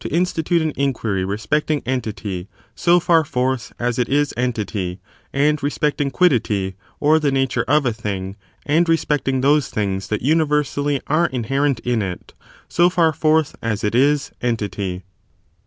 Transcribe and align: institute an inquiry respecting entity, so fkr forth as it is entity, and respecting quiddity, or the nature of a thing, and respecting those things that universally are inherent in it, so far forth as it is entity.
institute 0.09 0.63
an 0.63 0.73
inquiry 0.75 1.23
respecting 1.23 1.79
entity, 1.85 2.47
so 2.73 2.99
fkr 2.99 3.23
forth 3.23 3.71
as 3.77 3.99
it 3.99 4.09
is 4.09 4.33
entity, 4.35 4.99
and 5.31 5.61
respecting 5.61 6.09
quiddity, 6.09 6.75
or 6.99 7.19
the 7.19 7.31
nature 7.31 7.63
of 7.67 7.85
a 7.85 7.93
thing, 7.93 8.35
and 8.65 8.89
respecting 8.89 9.41
those 9.41 9.69
things 9.69 10.07
that 10.07 10.23
universally 10.23 10.99
are 11.05 11.27
inherent 11.27 11.79
in 11.81 12.01
it, 12.01 12.33
so 12.67 12.89
far 12.89 13.13
forth 13.13 13.55
as 13.61 13.83
it 13.83 13.93
is 13.93 14.31
entity. 14.41 15.03